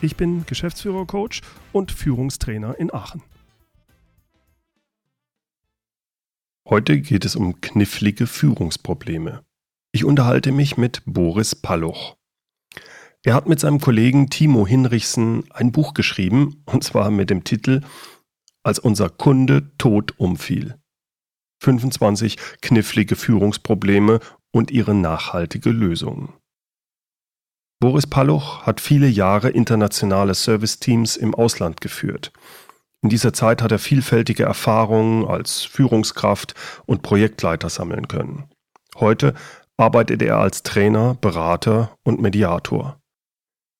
Ich 0.00 0.16
bin 0.16 0.46
Geschäftsführer-Coach 0.46 1.40
und 1.72 1.90
Führungstrainer 1.90 2.78
in 2.78 2.94
Aachen. 2.94 3.22
Heute 6.68 7.00
geht 7.00 7.24
es 7.24 7.34
um 7.34 7.60
knifflige 7.60 8.28
Führungsprobleme. 8.28 9.42
Ich 9.90 10.04
unterhalte 10.04 10.52
mich 10.52 10.76
mit 10.76 11.02
Boris 11.04 11.56
Palluch. 11.56 12.16
Er 13.24 13.34
hat 13.34 13.48
mit 13.48 13.58
seinem 13.58 13.80
Kollegen 13.80 14.30
Timo 14.30 14.68
Hinrichsen 14.68 15.50
ein 15.50 15.72
Buch 15.72 15.94
geschrieben, 15.94 16.62
und 16.66 16.84
zwar 16.84 17.10
mit 17.10 17.28
dem 17.30 17.42
Titel 17.42 17.80
Als 18.62 18.78
unser 18.78 19.08
Kunde 19.08 19.76
tot 19.78 20.14
umfiel. 20.18 20.78
25 21.60 22.36
knifflige 22.60 23.16
Führungsprobleme 23.16 24.20
und 24.52 24.70
ihre 24.70 24.94
nachhaltige 24.94 25.70
Lösung. 25.70 26.37
Boris 27.80 28.08
Palluch 28.08 28.62
hat 28.62 28.80
viele 28.80 29.06
Jahre 29.06 29.50
internationale 29.50 30.34
Serviceteams 30.34 31.16
im 31.16 31.32
Ausland 31.32 31.80
geführt. 31.80 32.32
In 33.02 33.08
dieser 33.08 33.32
Zeit 33.32 33.62
hat 33.62 33.70
er 33.70 33.78
vielfältige 33.78 34.42
Erfahrungen 34.42 35.24
als 35.24 35.62
Führungskraft 35.62 36.54
und 36.86 37.02
Projektleiter 37.02 37.68
sammeln 37.68 38.08
können. 38.08 38.50
Heute 38.96 39.34
arbeitet 39.76 40.22
er 40.22 40.38
als 40.38 40.64
Trainer, 40.64 41.16
Berater 41.20 41.96
und 42.02 42.20
Mediator. 42.20 42.98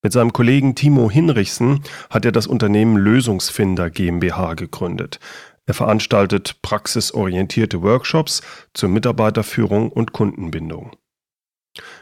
Mit 0.04 0.12
seinem 0.12 0.32
Kollegen 0.32 0.76
Timo 0.76 1.10
Hinrichsen 1.10 1.82
hat 2.08 2.24
er 2.24 2.30
das 2.30 2.46
Unternehmen 2.46 2.96
Lösungsfinder 2.96 3.90
GmbH 3.90 4.54
gegründet. 4.54 5.18
Er 5.66 5.74
veranstaltet 5.74 6.62
praxisorientierte 6.62 7.82
Workshops 7.82 8.42
zur 8.74 8.90
Mitarbeiterführung 8.90 9.90
und 9.90 10.12
Kundenbindung. 10.12 10.92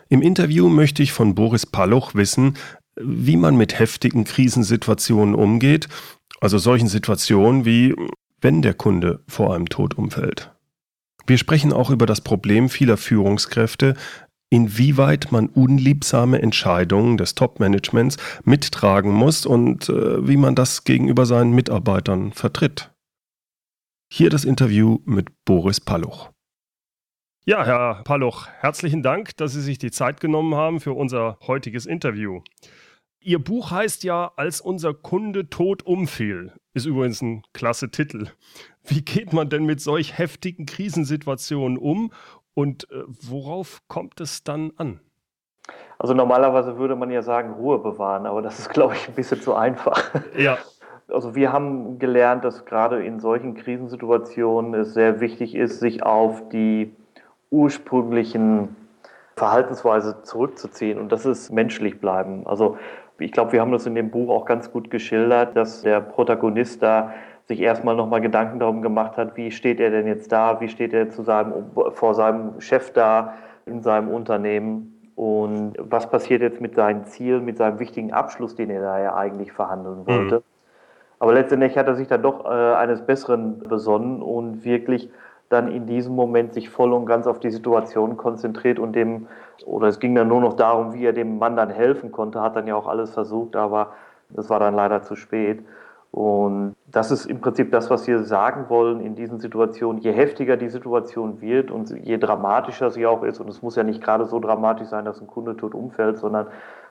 Im 0.08 0.22
Interview 0.22 0.69
möchte 0.69 1.02
ich 1.02 1.12
von 1.12 1.34
Boris 1.34 1.66
Palluch 1.66 2.14
wissen, 2.14 2.55
wie 3.00 3.36
man 3.36 3.56
mit 3.56 3.78
heftigen 3.78 4.24
Krisensituationen 4.24 5.34
umgeht, 5.34 5.88
also 6.41 6.58
solchen 6.58 6.88
Situationen 6.88 7.64
wie 7.64 7.94
wenn 8.41 8.62
der 8.62 8.74
Kunde 8.74 9.24
vor 9.27 9.54
einem 9.54 9.69
Tod 9.69 9.94
umfällt. 9.97 10.52
Wir 11.27 11.38
sprechen 11.38 11.72
auch 11.72 11.91
über 11.91 12.06
das 12.06 12.20
Problem 12.20 12.69
vieler 12.69 12.97
Führungskräfte, 12.97 13.94
inwieweit 14.50 15.32
man 15.32 15.48
unliebsame 15.48 16.41
Entscheidungen 16.41 17.16
des 17.16 17.34
Top-Managements 17.34 18.16
mittragen 18.44 19.12
muss 19.12 19.44
und 19.44 19.88
äh, 19.88 20.27
wie 20.27 20.36
man 20.36 20.54
das 20.54 20.84
gegenüber 20.84 21.27
seinen 21.27 21.52
Mitarbeitern 21.52 22.32
vertritt. 22.32 22.92
Hier 24.12 24.30
das 24.30 24.44
Interview 24.44 25.00
mit 25.04 25.30
Boris 25.44 25.80
Palluch. 25.80 26.30
Ja, 27.48 27.64
Herr 27.64 28.02
Palluch, 28.02 28.48
herzlichen 28.58 29.05
Dank, 29.05 29.36
dass 29.36 29.52
Sie 29.52 29.61
sich 29.61 29.78
die 29.78 29.92
Zeit 29.92 30.20
genommen 30.20 30.56
haben 30.56 30.80
für 30.80 30.94
unser 30.94 31.39
heutiges 31.47 31.86
Interview. 31.86 32.41
Ihr 33.20 33.38
Buch 33.38 33.70
heißt 33.70 34.03
ja 34.03 34.33
Als 34.34 34.61
unser 34.61 34.94
Kunde 34.94 35.48
tot 35.48 35.86
umfiel. 35.86 36.55
Ist 36.75 36.86
übrigens 36.86 37.22
ein 37.22 37.44
klasse 37.53 37.92
Titel. 37.92 38.27
Wie 38.83 39.00
geht 39.05 39.33
man 39.33 39.48
denn 39.48 39.64
mit 39.64 39.80
solch 39.80 40.19
heftigen 40.19 40.66
Krisensituationen 40.66 41.78
um 41.78 42.11
und 42.55 42.91
äh, 42.91 43.05
worauf 43.06 43.81
kommt 43.86 44.20
es 44.20 44.42
dann 44.42 44.72
an? 44.77 44.98
Also 46.00 46.15
normalerweise 46.15 46.78
würde 46.78 46.97
man 46.97 47.12
ja 47.12 47.22
sagen, 47.22 47.53
Ruhe 47.53 47.78
bewahren, 47.78 48.26
aber 48.26 48.43
das 48.43 48.59
ist, 48.59 48.70
glaube 48.70 48.94
ich, 48.94 49.06
ein 49.06 49.15
bisschen 49.15 49.41
zu 49.41 49.54
einfach. 49.54 50.03
Ja. 50.37 50.59
Also 51.06 51.37
wir 51.37 51.53
haben 51.53 52.00
gelernt, 52.00 52.44
dass 52.44 52.65
gerade 52.65 53.04
in 53.06 53.20
solchen 53.20 53.54
Krisensituationen 53.54 54.75
es 54.75 54.94
sehr 54.94 55.20
wichtig 55.20 55.54
ist, 55.54 55.78
sich 55.78 56.03
auf 56.03 56.49
die 56.49 56.93
ursprünglichen 57.50 58.74
Verhaltensweise 59.36 60.22
zurückzuziehen 60.22 60.98
und 60.98 61.12
das 61.12 61.26
ist 61.26 61.50
menschlich 61.50 62.00
bleiben. 62.00 62.46
Also 62.46 62.78
ich 63.18 63.32
glaube, 63.32 63.52
wir 63.52 63.60
haben 63.60 63.72
das 63.72 63.86
in 63.86 63.94
dem 63.94 64.10
Buch 64.10 64.30
auch 64.30 64.44
ganz 64.44 64.70
gut 64.70 64.90
geschildert, 64.90 65.56
dass 65.56 65.82
der 65.82 66.00
Protagonist 66.00 66.82
da 66.82 67.12
sich 67.46 67.60
erstmal 67.60 67.94
nochmal 67.94 68.20
Gedanken 68.20 68.58
darum 68.58 68.82
gemacht 68.82 69.16
hat, 69.16 69.36
wie 69.36 69.50
steht 69.50 69.78
er 69.78 69.90
denn 69.90 70.06
jetzt 70.06 70.32
da, 70.32 70.60
wie 70.60 70.68
steht 70.68 70.92
er 70.92 71.10
zu 71.10 71.22
seinem, 71.22 71.52
vor 71.92 72.14
seinem 72.14 72.60
Chef 72.60 72.92
da 72.92 73.34
in 73.66 73.82
seinem 73.82 74.08
Unternehmen 74.08 75.10
und 75.14 75.74
was 75.78 76.10
passiert 76.10 76.42
jetzt 76.42 76.60
mit 76.60 76.74
seinen 76.74 77.04
Zielen, 77.04 77.44
mit 77.44 77.56
seinem 77.56 77.78
wichtigen 77.78 78.12
Abschluss, 78.12 78.54
den 78.54 78.70
er 78.70 78.82
da 78.82 79.00
ja 79.00 79.14
eigentlich 79.14 79.52
verhandeln 79.52 80.00
mhm. 80.00 80.06
wollte. 80.06 80.34
Mhm. 80.36 80.42
Aber 81.18 81.32
letztendlich 81.32 81.78
hat 81.78 81.86
er 81.86 81.94
sich 81.94 82.08
dann 82.08 82.22
doch 82.22 82.44
äh, 82.44 82.48
eines 82.48 83.02
Besseren 83.02 83.60
besonnen 83.60 84.22
und 84.22 84.64
wirklich 84.64 85.10
dann 85.48 85.68
in 85.68 85.86
diesem 85.86 86.14
Moment 86.14 86.54
sich 86.54 86.70
voll 86.70 86.92
und 86.92 87.06
ganz 87.06 87.26
auf 87.26 87.38
die 87.38 87.50
Situation 87.50 88.16
konzentriert 88.16 88.78
und 88.78 88.92
dem, 88.94 89.26
oder 89.64 89.88
es 89.88 90.00
ging 90.00 90.14
dann 90.14 90.28
nur 90.28 90.40
noch 90.40 90.54
darum, 90.54 90.92
wie 90.92 91.04
er 91.04 91.12
dem 91.12 91.38
Mann 91.38 91.56
dann 91.56 91.70
helfen 91.70 92.10
konnte, 92.12 92.40
hat 92.40 92.56
dann 92.56 92.66
ja 92.66 92.74
auch 92.74 92.88
alles 92.88 93.12
versucht, 93.12 93.54
aber 93.56 93.92
das 94.30 94.50
war 94.50 94.58
dann 94.58 94.74
leider 94.74 95.02
zu 95.02 95.14
spät. 95.14 95.64
Und 96.10 96.74
das 96.86 97.10
ist 97.10 97.26
im 97.26 97.40
Prinzip 97.40 97.70
das, 97.72 97.90
was 97.90 98.06
wir 98.06 98.24
sagen 98.24 98.70
wollen 98.70 99.00
in 99.00 99.14
diesen 99.14 99.38
Situationen. 99.38 100.00
Je 100.00 100.12
heftiger 100.12 100.56
die 100.56 100.70
Situation 100.70 101.40
wird 101.40 101.70
und 101.70 101.90
je 101.90 102.16
dramatischer 102.16 102.90
sie 102.90 103.06
auch 103.06 103.22
ist, 103.22 103.38
und 103.38 103.48
es 103.50 103.60
muss 103.60 103.76
ja 103.76 103.82
nicht 103.82 104.02
gerade 104.02 104.24
so 104.24 104.40
dramatisch 104.40 104.88
sein, 104.88 105.04
dass 105.04 105.20
ein 105.20 105.26
Kunde 105.26 105.56
tot 105.56 105.74
umfällt, 105.74 106.18
sondern 106.18 106.46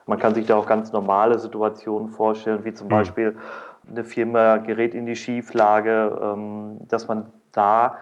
man 0.05 0.19
kann 0.19 0.35
sich 0.35 0.45
da 0.45 0.55
auch 0.55 0.67
ganz 0.67 0.93
normale 0.93 1.39
Situationen 1.39 2.09
vorstellen, 2.09 2.63
wie 2.65 2.73
zum 2.73 2.87
mhm. 2.87 2.91
Beispiel 2.91 3.35
eine 3.89 4.03
Firma 4.03 4.57
gerät 4.57 4.93
in 4.93 5.05
die 5.05 5.15
Schieflage, 5.15 6.19
ähm, 6.21 6.77
dass 6.87 7.07
man 7.07 7.25
da 7.51 7.97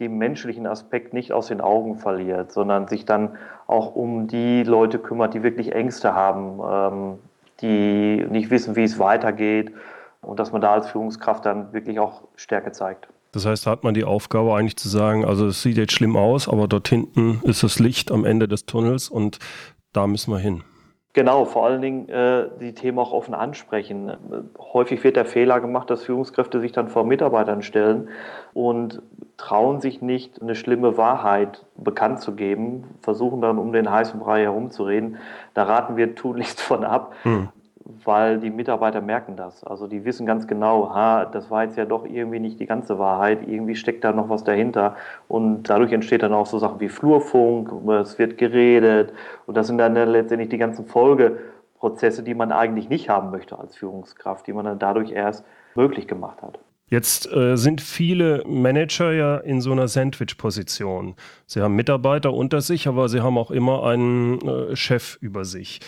den 0.00 0.18
menschlichen 0.18 0.66
Aspekt 0.66 1.12
nicht 1.12 1.32
aus 1.32 1.48
den 1.48 1.60
Augen 1.60 1.96
verliert, 1.96 2.52
sondern 2.52 2.86
sich 2.86 3.04
dann 3.04 3.36
auch 3.66 3.96
um 3.96 4.28
die 4.28 4.62
Leute 4.62 4.98
kümmert, 4.98 5.34
die 5.34 5.42
wirklich 5.42 5.72
Ängste 5.72 6.14
haben, 6.14 6.60
ähm, 6.64 7.18
die 7.60 8.24
nicht 8.30 8.50
wissen, 8.50 8.76
wie 8.76 8.84
es 8.84 8.98
weitergeht 8.98 9.72
und 10.20 10.38
dass 10.38 10.52
man 10.52 10.60
da 10.60 10.74
als 10.74 10.88
Führungskraft 10.90 11.44
dann 11.44 11.72
wirklich 11.72 11.98
auch 11.98 12.22
Stärke 12.36 12.72
zeigt. 12.72 13.08
Das 13.32 13.44
heißt, 13.44 13.66
da 13.66 13.72
hat 13.72 13.84
man 13.84 13.94
die 13.94 14.04
Aufgabe 14.04 14.54
eigentlich 14.54 14.76
zu 14.76 14.88
sagen, 14.88 15.24
also 15.24 15.46
es 15.46 15.62
sieht 15.62 15.76
jetzt 15.76 15.92
schlimm 15.92 16.16
aus, 16.16 16.48
aber 16.48 16.66
dort 16.66 16.88
hinten 16.88 17.40
ist 17.42 17.62
das 17.62 17.78
Licht 17.78 18.10
am 18.10 18.24
Ende 18.24 18.48
des 18.48 18.64
Tunnels 18.64 19.08
und 19.08 19.38
da 19.92 20.06
müssen 20.06 20.32
wir 20.32 20.38
hin. 20.38 20.62
Genau, 21.18 21.46
vor 21.46 21.66
allen 21.66 21.82
Dingen 21.82 22.08
äh, 22.08 22.46
die 22.60 22.74
Themen 22.74 22.96
auch 23.00 23.12
offen 23.12 23.34
ansprechen. 23.34 24.12
Häufig 24.56 25.02
wird 25.02 25.16
der 25.16 25.24
Fehler 25.24 25.58
gemacht, 25.58 25.90
dass 25.90 26.04
Führungskräfte 26.04 26.60
sich 26.60 26.70
dann 26.70 26.86
vor 26.86 27.02
Mitarbeitern 27.02 27.62
stellen 27.62 28.08
und 28.54 29.02
trauen 29.36 29.80
sich 29.80 30.00
nicht, 30.00 30.40
eine 30.40 30.54
schlimme 30.54 30.96
Wahrheit 30.96 31.66
bekannt 31.76 32.20
zu 32.20 32.36
geben, 32.36 32.84
versuchen 33.02 33.40
dann 33.40 33.58
um 33.58 33.72
den 33.72 33.90
heißen 33.90 34.20
Brei 34.20 34.42
herumzureden. 34.42 35.16
Da 35.54 35.64
raten 35.64 35.96
wir 35.96 36.14
tunlichst 36.14 36.60
von 36.60 36.84
ab. 36.84 37.16
Hm 37.24 37.48
weil 38.04 38.38
die 38.38 38.50
Mitarbeiter 38.50 39.00
merken 39.00 39.36
das. 39.36 39.64
Also 39.64 39.86
die 39.86 40.04
wissen 40.04 40.26
ganz 40.26 40.46
genau, 40.46 40.94
ha, 40.94 41.24
das 41.24 41.50
war 41.50 41.64
jetzt 41.64 41.78
ja 41.78 41.86
doch 41.86 42.04
irgendwie 42.04 42.38
nicht 42.38 42.60
die 42.60 42.66
ganze 42.66 42.98
Wahrheit, 42.98 43.48
irgendwie 43.48 43.74
steckt 43.74 44.04
da 44.04 44.12
noch 44.12 44.28
was 44.28 44.44
dahinter. 44.44 44.96
Und 45.26 45.64
dadurch 45.64 45.92
entsteht 45.92 46.22
dann 46.22 46.34
auch 46.34 46.46
so 46.46 46.58
Sachen 46.58 46.80
wie 46.80 46.90
Flurfunk, 46.90 47.72
es 48.00 48.18
wird 48.18 48.36
geredet 48.36 49.12
und 49.46 49.56
das 49.56 49.66
sind 49.66 49.78
dann 49.78 49.94
letztendlich 49.94 50.50
die 50.50 50.58
ganzen 50.58 50.84
Folgeprozesse, 50.84 52.22
die 52.22 52.34
man 52.34 52.52
eigentlich 52.52 52.90
nicht 52.90 53.08
haben 53.08 53.30
möchte 53.30 53.58
als 53.58 53.76
Führungskraft, 53.76 54.46
die 54.46 54.52
man 54.52 54.66
dann 54.66 54.78
dadurch 54.78 55.10
erst 55.10 55.44
möglich 55.74 56.06
gemacht 56.06 56.42
hat. 56.42 56.58
Jetzt 56.90 57.30
äh, 57.30 57.56
sind 57.56 57.82
viele 57.82 58.42
Manager 58.46 59.12
ja 59.12 59.36
in 59.36 59.60
so 59.60 59.72
einer 59.72 59.88
Sandwich-Position. 59.88 61.16
Sie 61.46 61.60
haben 61.60 61.76
Mitarbeiter 61.76 62.32
unter 62.32 62.62
sich, 62.62 62.88
aber 62.88 63.10
sie 63.10 63.20
haben 63.20 63.36
auch 63.36 63.50
immer 63.50 63.84
einen 63.84 64.40
äh, 64.40 64.74
Chef 64.74 65.18
über 65.20 65.44
sich. 65.44 65.80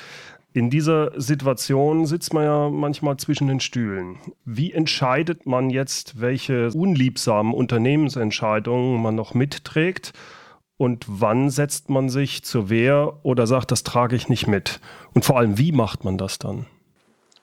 In 0.53 0.69
dieser 0.69 1.13
Situation 1.21 2.07
sitzt 2.07 2.35
man 2.35 2.45
ja 2.45 2.69
manchmal 2.71 3.17
zwischen 3.19 3.47
den 3.47 3.61
Stühlen. 3.61 4.19
Wie 4.45 4.73
entscheidet 4.73 5.47
man 5.47 5.71
jetzt, 5.71 6.21
welche 6.21 6.71
unliebsamen 6.73 7.55
Unternehmensentscheidungen 7.55 9.01
man 9.01 9.15
noch 9.15 9.33
mitträgt? 9.33 10.13
Und 10.77 11.05
wann 11.09 11.51
setzt 11.51 11.89
man 11.89 12.09
sich 12.09 12.43
zur 12.43 12.69
Wehr 12.69 13.19
oder 13.23 13.47
sagt, 13.47 13.71
das 13.71 13.85
trage 13.85 14.17
ich 14.17 14.29
nicht 14.29 14.49
mit? 14.49 14.81
Und 15.15 15.25
vor 15.25 15.39
allem, 15.39 15.57
wie 15.57 15.71
macht 15.71 16.05
man 16.05 16.19
das 16.19 16.39
dann? 16.39 16.67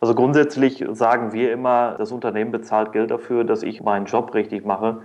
Also 0.02 0.14
grundsätzlich 0.14 0.84
sagen 0.92 1.32
wir 1.32 1.54
immer, 1.54 1.96
das 1.98 2.12
Unternehmen 2.12 2.52
bezahlt 2.52 2.92
Geld 2.92 3.10
dafür, 3.10 3.46
dass 3.46 3.64
ich 3.64 3.82
meinen 3.82 4.06
Job 4.06 4.34
richtig 4.34 4.66
mache. 4.66 5.02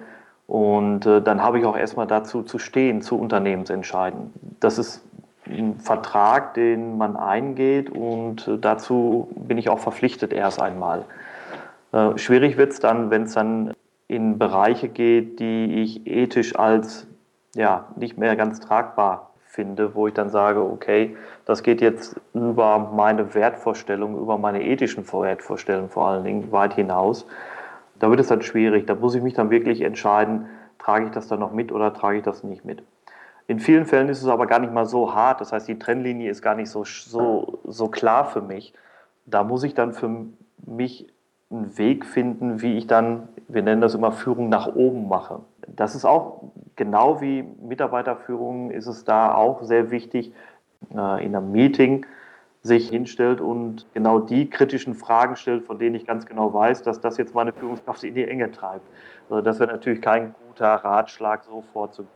Und 0.48 1.06
äh, 1.06 1.22
dann 1.22 1.40
habe 1.42 1.60
ich 1.60 1.64
auch 1.64 1.76
erstmal 1.76 2.06
dazu 2.06 2.42
zu 2.42 2.58
stehen, 2.58 3.00
zu 3.00 3.16
Unternehmensentscheiden. 3.18 4.32
Das 4.60 4.78
ist 4.78 5.04
ein 5.58 5.80
Vertrag, 5.80 6.54
den 6.54 6.98
man 6.98 7.16
eingeht 7.16 7.90
und 7.90 8.50
dazu 8.60 9.28
bin 9.36 9.58
ich 9.58 9.68
auch 9.68 9.78
verpflichtet 9.78 10.32
erst 10.32 10.60
einmal. 10.60 11.04
Äh, 11.92 12.16
schwierig 12.18 12.56
wird 12.56 12.72
es 12.72 12.80
dann, 12.80 13.10
wenn 13.10 13.22
es 13.22 13.34
dann 13.34 13.74
in 14.08 14.38
Bereiche 14.38 14.88
geht, 14.88 15.40
die 15.40 15.82
ich 15.82 16.06
ethisch 16.06 16.56
als 16.56 17.06
ja, 17.54 17.86
nicht 17.96 18.18
mehr 18.18 18.36
ganz 18.36 18.60
tragbar 18.60 19.30
finde, 19.46 19.94
wo 19.94 20.06
ich 20.06 20.14
dann 20.14 20.30
sage, 20.30 20.62
okay, 20.62 21.16
das 21.44 21.62
geht 21.62 21.82
jetzt 21.82 22.18
über 22.32 22.78
meine 22.78 23.34
Wertvorstellung, 23.34 24.18
über 24.18 24.38
meine 24.38 24.62
ethischen 24.62 25.04
Wertvorstellungen 25.12 25.90
vor 25.90 26.08
allen 26.08 26.24
Dingen 26.24 26.52
weit 26.52 26.74
hinaus. 26.74 27.26
Da 27.98 28.08
wird 28.08 28.20
es 28.20 28.28
dann 28.28 28.42
schwierig. 28.42 28.86
Da 28.86 28.94
muss 28.94 29.14
ich 29.14 29.22
mich 29.22 29.34
dann 29.34 29.50
wirklich 29.50 29.82
entscheiden, 29.82 30.46
trage 30.78 31.06
ich 31.06 31.10
das 31.12 31.28
dann 31.28 31.40
noch 31.40 31.52
mit 31.52 31.70
oder 31.70 31.92
trage 31.92 32.18
ich 32.18 32.24
das 32.24 32.42
nicht 32.42 32.64
mit. 32.64 32.82
In 33.46 33.58
vielen 33.58 33.86
Fällen 33.86 34.08
ist 34.08 34.22
es 34.22 34.28
aber 34.28 34.46
gar 34.46 34.58
nicht 34.58 34.72
mal 34.72 34.86
so 34.86 35.14
hart. 35.14 35.40
Das 35.40 35.52
heißt, 35.52 35.68
die 35.68 35.78
Trennlinie 35.78 36.30
ist 36.30 36.42
gar 36.42 36.54
nicht 36.54 36.70
so, 36.70 36.84
so, 36.84 37.58
so 37.64 37.88
klar 37.88 38.24
für 38.24 38.40
mich. 38.40 38.72
Da 39.26 39.44
muss 39.44 39.62
ich 39.64 39.74
dann 39.74 39.92
für 39.92 40.26
mich 40.64 41.12
einen 41.50 41.76
Weg 41.76 42.06
finden, 42.06 42.62
wie 42.62 42.78
ich 42.78 42.86
dann, 42.86 43.28
wir 43.48 43.62
nennen 43.62 43.80
das 43.80 43.94
immer 43.94 44.12
Führung 44.12 44.48
nach 44.48 44.74
oben 44.74 45.08
mache. 45.08 45.40
Das 45.66 45.94
ist 45.94 46.04
auch 46.04 46.44
genau 46.76 47.20
wie 47.20 47.42
Mitarbeiterführung 47.42 48.70
ist 48.70 48.86
es 48.86 49.04
da 49.04 49.34
auch 49.34 49.62
sehr 49.62 49.90
wichtig, 49.90 50.32
äh, 50.94 51.24
in 51.24 51.36
einem 51.36 51.52
Meeting 51.52 52.06
sich 52.62 52.88
hinstellt 52.88 53.40
und 53.40 53.86
genau 53.92 54.20
die 54.20 54.48
kritischen 54.48 54.94
Fragen 54.94 55.36
stellt, 55.36 55.64
von 55.64 55.78
denen 55.78 55.96
ich 55.96 56.06
ganz 56.06 56.26
genau 56.26 56.54
weiß, 56.54 56.82
dass 56.82 57.00
das 57.00 57.16
jetzt 57.16 57.34
meine 57.34 57.52
Führungskraft 57.52 58.04
in 58.04 58.14
die 58.14 58.26
Enge 58.26 58.50
treibt. 58.52 58.86
Also 59.28 59.42
das 59.42 59.58
wäre 59.58 59.72
natürlich 59.72 60.00
kein 60.00 60.34
guter 60.46 60.74
Ratschlag, 60.76 61.42
so 61.44 61.62
vorzugehen, 61.72 62.08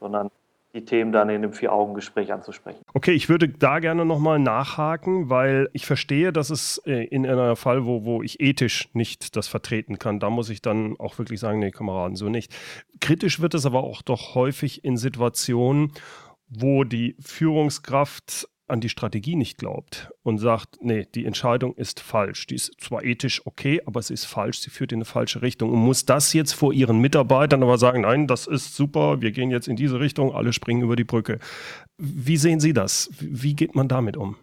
sondern 0.00 0.30
die 0.78 0.84
Themen 0.84 1.12
dann 1.12 1.28
in 1.28 1.36
einem 1.36 1.52
Vier-Augen-Gespräch 1.52 2.32
anzusprechen. 2.32 2.80
Okay, 2.94 3.12
ich 3.12 3.28
würde 3.28 3.48
da 3.48 3.78
gerne 3.78 4.04
nochmal 4.04 4.38
nachhaken, 4.38 5.28
weil 5.28 5.68
ich 5.72 5.86
verstehe, 5.86 6.32
dass 6.32 6.50
es 6.50 6.80
äh, 6.86 7.04
in 7.06 7.26
einem 7.26 7.56
Fall, 7.56 7.84
wo, 7.84 8.04
wo 8.04 8.22
ich 8.22 8.40
ethisch 8.40 8.88
nicht 8.92 9.36
das 9.36 9.48
vertreten 9.48 9.98
kann, 9.98 10.20
da 10.20 10.30
muss 10.30 10.50
ich 10.50 10.62
dann 10.62 10.96
auch 10.98 11.18
wirklich 11.18 11.40
sagen, 11.40 11.58
nee, 11.58 11.70
Kameraden, 11.70 12.16
so 12.16 12.28
nicht. 12.28 12.54
Kritisch 13.00 13.40
wird 13.40 13.54
es 13.54 13.66
aber 13.66 13.82
auch 13.84 14.02
doch 14.02 14.34
häufig 14.34 14.84
in 14.84 14.96
Situationen, 14.96 15.92
wo 16.48 16.84
die 16.84 17.16
Führungskraft 17.20 18.48
an 18.68 18.80
die 18.80 18.88
Strategie 18.88 19.36
nicht 19.36 19.58
glaubt 19.58 20.10
und 20.22 20.38
sagt, 20.38 20.78
nee, 20.80 21.06
die 21.14 21.24
Entscheidung 21.24 21.74
ist 21.74 22.00
falsch. 22.00 22.46
Die 22.46 22.54
ist 22.54 22.80
zwar 22.80 23.04
ethisch 23.04 23.44
okay, 23.46 23.80
aber 23.86 24.02
sie 24.02 24.14
ist 24.14 24.26
falsch, 24.26 24.60
sie 24.60 24.70
führt 24.70 24.92
in 24.92 24.98
eine 24.98 25.04
falsche 25.04 25.42
Richtung 25.42 25.70
und 25.70 25.78
muss 25.78 26.04
das 26.04 26.32
jetzt 26.32 26.52
vor 26.52 26.72
ihren 26.72 26.98
Mitarbeitern 26.98 27.62
aber 27.62 27.78
sagen, 27.78 28.02
nein, 28.02 28.26
das 28.26 28.46
ist 28.46 28.76
super, 28.76 29.20
wir 29.20 29.32
gehen 29.32 29.50
jetzt 29.50 29.68
in 29.68 29.76
diese 29.76 30.00
Richtung, 30.00 30.34
alle 30.34 30.52
springen 30.52 30.82
über 30.82 30.96
die 30.96 31.04
Brücke. 31.04 31.38
Wie 31.96 32.36
sehen 32.36 32.60
Sie 32.60 32.72
das? 32.72 33.10
Wie 33.18 33.54
geht 33.54 33.74
man 33.74 33.88
damit 33.88 34.16
um? 34.16 34.36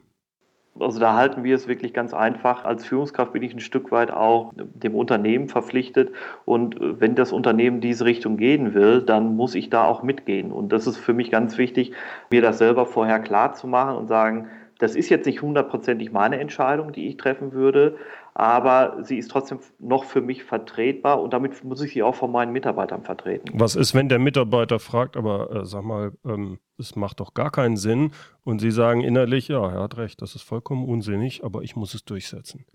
Also 0.77 0.99
da 0.99 1.15
halten 1.15 1.43
wir 1.43 1.55
es 1.55 1.67
wirklich 1.67 1.93
ganz 1.93 2.13
einfach. 2.13 2.65
Als 2.65 2.85
Führungskraft 2.85 3.31
bin 3.31 3.43
ich 3.43 3.53
ein 3.53 3.61
Stück 3.61 3.91
weit 3.91 4.11
auch 4.11 4.51
dem 4.55 4.93
Unternehmen 4.93 5.47
verpflichtet. 5.47 6.11
Und 6.43 6.75
wenn 6.79 7.15
das 7.15 7.31
Unternehmen 7.31 7.79
diese 7.79 8.03
Richtung 8.03 8.35
gehen 8.35 8.73
will, 8.73 9.01
dann 9.01 9.35
muss 9.35 9.55
ich 9.55 9.69
da 9.69 9.85
auch 9.85 10.03
mitgehen. 10.03 10.51
Und 10.51 10.73
das 10.73 10.85
ist 10.85 10.97
für 10.97 11.13
mich 11.13 11.31
ganz 11.31 11.57
wichtig, 11.57 11.93
mir 12.29 12.41
das 12.41 12.57
selber 12.57 12.85
vorher 12.85 13.19
klar 13.19 13.53
zu 13.53 13.67
machen 13.67 13.95
und 13.95 14.07
sagen, 14.07 14.49
das 14.79 14.95
ist 14.95 15.09
jetzt 15.09 15.25
nicht 15.25 15.41
hundertprozentig 15.41 16.11
meine 16.11 16.39
Entscheidung, 16.39 16.91
die 16.91 17.07
ich 17.07 17.17
treffen 17.17 17.53
würde, 17.53 17.97
aber 18.33 18.97
sie 19.03 19.17
ist 19.17 19.31
trotzdem 19.31 19.59
noch 19.79 20.03
für 20.03 20.21
mich 20.21 20.43
vertretbar 20.43 21.21
und 21.21 21.33
damit 21.33 21.63
muss 21.63 21.81
ich 21.81 21.93
sie 21.93 22.03
auch 22.03 22.15
von 22.15 22.31
meinen 22.31 22.51
Mitarbeitern 22.51 23.03
vertreten. 23.03 23.49
Was 23.53 23.75
ist, 23.75 23.95
wenn 23.95 24.09
der 24.09 24.19
Mitarbeiter 24.19 24.79
fragt, 24.79 25.15
aber 25.15 25.51
äh, 25.51 25.65
sag 25.65 25.83
mal, 25.83 26.11
ähm, 26.25 26.59
es 26.77 26.95
macht 26.95 27.21
doch 27.21 27.33
gar 27.33 27.51
keinen 27.51 27.77
Sinn 27.77 28.11
und 28.43 28.59
Sie 28.59 28.71
sagen 28.71 29.01
innerlich, 29.01 29.47
ja, 29.47 29.65
er 29.71 29.83
hat 29.83 29.97
recht, 29.97 30.21
das 30.21 30.35
ist 30.35 30.41
vollkommen 30.41 30.85
unsinnig, 30.85 31.43
aber 31.43 31.61
ich 31.61 31.77
muss 31.77 31.93
es 31.93 32.03
durchsetzen. 32.03 32.65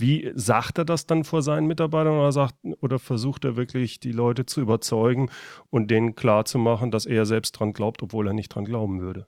Wie 0.00 0.30
sagt 0.36 0.78
er 0.78 0.84
das 0.84 1.06
dann 1.06 1.24
vor 1.24 1.42
seinen 1.42 1.66
Mitarbeitern 1.66 2.16
oder, 2.16 2.30
sagt, 2.30 2.54
oder 2.80 3.00
versucht 3.00 3.44
er 3.44 3.56
wirklich, 3.56 3.98
die 3.98 4.12
Leute 4.12 4.46
zu 4.46 4.60
überzeugen 4.60 5.28
und 5.70 5.90
denen 5.90 6.14
klarzumachen, 6.14 6.92
dass 6.92 7.04
er 7.04 7.26
selbst 7.26 7.58
dran 7.58 7.72
glaubt, 7.72 8.00
obwohl 8.04 8.28
er 8.28 8.32
nicht 8.32 8.50
dran 8.50 8.64
glauben 8.64 9.00
würde? 9.00 9.26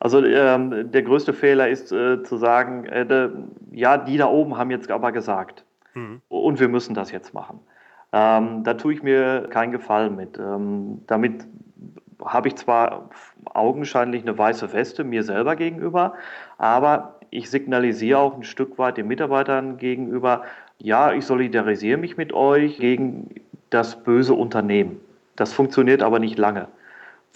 Also 0.00 0.24
ähm, 0.24 0.90
der 0.90 1.02
größte 1.02 1.32
Fehler 1.32 1.68
ist 1.68 1.92
äh, 1.92 2.22
zu 2.22 2.36
sagen, 2.36 2.84
äh, 2.86 3.06
de, 3.06 3.30
ja, 3.72 3.96
die 3.96 4.16
da 4.16 4.26
oben 4.26 4.56
haben 4.56 4.70
jetzt 4.70 4.90
aber 4.90 5.12
gesagt 5.12 5.64
mhm. 5.94 6.20
und 6.28 6.60
wir 6.60 6.68
müssen 6.68 6.94
das 6.94 7.10
jetzt 7.10 7.34
machen. 7.34 7.60
Ähm, 8.12 8.64
da 8.64 8.74
tue 8.74 8.92
ich 8.92 9.02
mir 9.02 9.48
keinen 9.50 9.72
Gefallen 9.72 10.14
mit. 10.16 10.38
Ähm, 10.38 11.02
damit 11.06 11.46
habe 12.24 12.48
ich 12.48 12.56
zwar 12.56 13.10
augenscheinlich 13.44 14.22
eine 14.22 14.36
weiße 14.36 14.72
Weste 14.72 15.04
mir 15.04 15.22
selber 15.22 15.56
gegenüber, 15.56 16.14
aber 16.58 17.18
ich 17.30 17.50
signalisiere 17.50 18.18
auch 18.18 18.36
ein 18.36 18.44
Stück 18.44 18.78
weit 18.78 18.96
den 18.96 19.08
Mitarbeitern 19.08 19.76
gegenüber, 19.76 20.44
ja, 20.78 21.12
ich 21.12 21.26
solidarisiere 21.26 21.98
mich 21.98 22.16
mit 22.16 22.32
euch 22.32 22.78
gegen 22.78 23.34
das 23.70 24.02
böse 24.02 24.34
Unternehmen. 24.34 25.00
Das 25.34 25.52
funktioniert 25.52 26.02
aber 26.02 26.20
nicht 26.20 26.38
lange, 26.38 26.68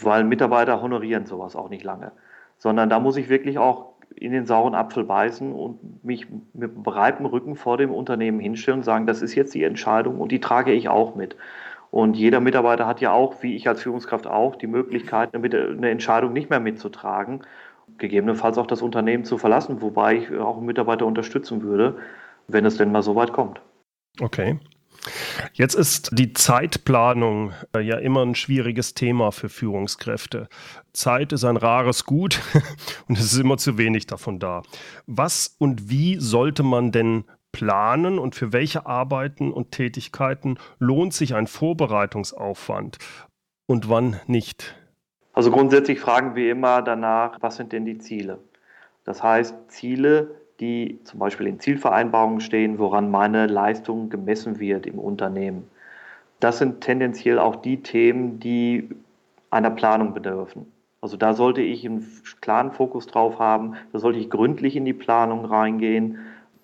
weil 0.00 0.22
Mitarbeiter 0.24 0.80
honorieren 0.80 1.26
sowas 1.26 1.56
auch 1.56 1.68
nicht 1.68 1.82
lange 1.82 2.12
sondern 2.58 2.90
da 2.90 3.00
muss 3.00 3.16
ich 3.16 3.28
wirklich 3.28 3.58
auch 3.58 3.94
in 4.14 4.32
den 4.32 4.46
sauren 4.46 4.74
Apfel 4.74 5.04
beißen 5.04 5.52
und 5.52 6.04
mich 6.04 6.26
mit 6.52 6.82
breiten 6.82 7.24
Rücken 7.24 7.56
vor 7.56 7.76
dem 7.76 7.92
Unternehmen 7.92 8.40
hinstellen 8.40 8.80
und 8.80 8.84
sagen, 8.84 9.06
das 9.06 9.22
ist 9.22 9.34
jetzt 9.34 9.54
die 9.54 9.62
Entscheidung 9.62 10.20
und 10.20 10.32
die 10.32 10.40
trage 10.40 10.72
ich 10.72 10.88
auch 10.88 11.14
mit. 11.14 11.36
Und 11.90 12.16
jeder 12.16 12.40
Mitarbeiter 12.40 12.86
hat 12.86 13.00
ja 13.00 13.12
auch, 13.12 13.42
wie 13.42 13.56
ich 13.56 13.68
als 13.68 13.82
Führungskraft 13.82 14.26
auch, 14.26 14.56
die 14.56 14.66
Möglichkeit, 14.66 15.34
eine 15.34 15.90
Entscheidung 15.90 16.32
nicht 16.32 16.50
mehr 16.50 16.60
mitzutragen, 16.60 17.42
gegebenenfalls 17.96 18.58
auch 18.58 18.66
das 18.66 18.82
Unternehmen 18.82 19.24
zu 19.24 19.38
verlassen, 19.38 19.80
wobei 19.80 20.16
ich 20.16 20.36
auch 20.36 20.58
einen 20.58 20.66
Mitarbeiter 20.66 21.06
unterstützen 21.06 21.62
würde, 21.62 21.96
wenn 22.46 22.66
es 22.66 22.76
denn 22.76 22.92
mal 22.92 23.02
so 23.02 23.14
weit 23.14 23.32
kommt. 23.32 23.60
Okay. 24.20 24.58
Jetzt 25.52 25.74
ist 25.74 26.10
die 26.12 26.32
Zeitplanung 26.32 27.52
äh, 27.74 27.80
ja 27.80 27.98
immer 27.98 28.24
ein 28.24 28.34
schwieriges 28.34 28.94
Thema 28.94 29.32
für 29.32 29.48
Führungskräfte. 29.48 30.48
Zeit 30.92 31.32
ist 31.32 31.44
ein 31.44 31.56
rares 31.56 32.04
Gut 32.04 32.40
und 33.08 33.18
es 33.18 33.32
ist 33.32 33.38
immer 33.38 33.56
zu 33.56 33.78
wenig 33.78 34.06
davon 34.06 34.38
da. 34.38 34.62
Was 35.06 35.56
und 35.58 35.90
wie 35.90 36.16
sollte 36.18 36.62
man 36.62 36.92
denn 36.92 37.24
planen 37.52 38.18
und 38.18 38.34
für 38.34 38.52
welche 38.52 38.86
Arbeiten 38.86 39.52
und 39.52 39.72
Tätigkeiten 39.72 40.58
lohnt 40.78 41.14
sich 41.14 41.34
ein 41.34 41.46
Vorbereitungsaufwand 41.46 42.98
und 43.66 43.88
wann 43.88 44.20
nicht? 44.26 44.76
Also 45.32 45.50
grundsätzlich 45.50 46.00
fragen 46.00 46.34
wir 46.34 46.50
immer 46.50 46.82
danach, 46.82 47.38
was 47.40 47.56
sind 47.56 47.72
denn 47.72 47.84
die 47.84 47.98
Ziele? 47.98 48.40
Das 49.04 49.22
heißt, 49.22 49.54
Ziele 49.68 50.34
die 50.60 50.98
zum 51.04 51.20
Beispiel 51.20 51.46
in 51.46 51.60
Zielvereinbarungen 51.60 52.40
stehen, 52.40 52.78
woran 52.78 53.10
meine 53.10 53.46
Leistung 53.46 54.10
gemessen 54.10 54.58
wird 54.58 54.86
im 54.86 54.98
Unternehmen. 54.98 55.68
Das 56.40 56.58
sind 56.58 56.80
tendenziell 56.80 57.38
auch 57.38 57.56
die 57.56 57.82
Themen, 57.82 58.40
die 58.40 58.88
einer 59.50 59.70
Planung 59.70 60.14
bedürfen. 60.14 60.70
Also 61.00 61.16
da 61.16 61.34
sollte 61.34 61.62
ich 61.62 61.86
einen 61.86 62.06
klaren 62.40 62.72
Fokus 62.72 63.06
drauf 63.06 63.38
haben, 63.38 63.74
da 63.92 63.98
sollte 63.98 64.18
ich 64.18 64.30
gründlich 64.30 64.74
in 64.74 64.84
die 64.84 64.92
Planung 64.92 65.44
reingehen. 65.44 66.18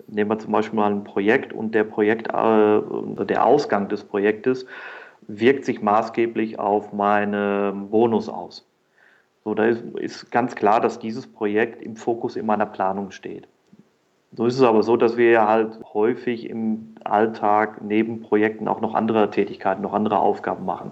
Nehmen 0.07 0.29
wir 0.29 0.39
zum 0.39 0.51
Beispiel 0.51 0.77
mal 0.77 0.91
ein 0.91 1.03
Projekt 1.03 1.53
und 1.53 1.73
der 1.73 1.85
Projekt, 1.85 2.27
äh, 2.27 3.25
der 3.25 3.45
Ausgang 3.45 3.87
des 3.87 4.03
Projektes 4.03 4.65
wirkt 5.27 5.65
sich 5.65 5.81
maßgeblich 5.81 6.59
auf 6.59 6.93
meinen 6.93 7.89
Bonus 7.89 8.29
aus. 8.29 8.67
So, 9.43 9.53
da 9.53 9.65
ist, 9.65 9.83
ist 9.97 10.31
ganz 10.31 10.55
klar, 10.55 10.81
dass 10.81 10.99
dieses 10.99 11.27
Projekt 11.27 11.81
im 11.81 11.95
Fokus 11.95 12.35
in 12.35 12.45
meiner 12.45 12.65
Planung 12.65 13.11
steht. 13.11 13.47
So 14.35 14.45
ist 14.45 14.55
es 14.55 14.61
aber 14.61 14.83
so, 14.83 14.97
dass 14.97 15.17
wir 15.17 15.47
halt 15.47 15.79
häufig 15.93 16.49
im 16.49 16.95
Alltag 17.03 17.81
neben 17.81 18.21
Projekten 18.21 18.67
auch 18.67 18.81
noch 18.81 18.93
andere 18.93 19.29
Tätigkeiten, 19.29 19.81
noch 19.81 19.93
andere 19.93 20.19
Aufgaben 20.19 20.65
machen. 20.65 20.91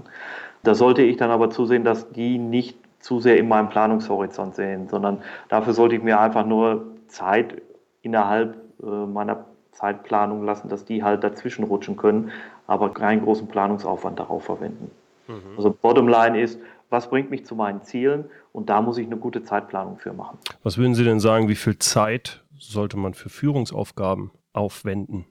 Da 0.63 0.75
sollte 0.75 1.01
ich 1.01 1.17
dann 1.17 1.29
aber 1.29 1.49
zusehen, 1.49 1.83
dass 1.83 2.09
die 2.11 2.37
nicht 2.37 2.77
zu 2.99 3.19
sehr 3.19 3.37
in 3.37 3.49
meinem 3.49 3.69
Planungshorizont 3.69 4.55
sehen, 4.55 4.87
sondern 4.87 5.21
dafür 5.49 5.73
sollte 5.73 5.95
ich 5.95 6.03
mir 6.03 6.19
einfach 6.19 6.45
nur 6.45 6.85
Zeit 7.07 7.61
innerhalb 8.01 8.55
äh, 8.81 8.85
meiner 8.85 9.45
Zeitplanung 9.71 10.45
lassen, 10.45 10.69
dass 10.69 10.85
die 10.85 11.03
halt 11.03 11.23
dazwischen 11.23 11.65
rutschen 11.65 11.97
können, 11.97 12.31
aber 12.67 12.93
keinen 12.93 13.23
großen 13.23 13.47
Planungsaufwand 13.47 14.19
darauf 14.19 14.45
verwenden. 14.45 14.89
Mhm. 15.27 15.57
Also 15.57 15.69
Bottomline 15.71 16.39
ist, 16.39 16.59
was 16.89 17.09
bringt 17.09 17.29
mich 17.29 17.45
zu 17.45 17.55
meinen 17.55 17.81
Zielen 17.81 18.25
und 18.53 18.69
da 18.69 18.81
muss 18.81 18.97
ich 18.97 19.07
eine 19.07 19.17
gute 19.17 19.43
Zeitplanung 19.43 19.97
für 19.97 20.13
machen. 20.13 20.37
Was 20.61 20.77
würden 20.77 20.95
Sie 20.95 21.03
denn 21.03 21.19
sagen, 21.19 21.49
wie 21.49 21.55
viel 21.55 21.77
Zeit 21.79 22.42
sollte 22.69 22.97
man 22.97 23.13
für 23.13 23.29
Führungsaufgaben 23.29 24.31
aufwenden? 24.53 25.25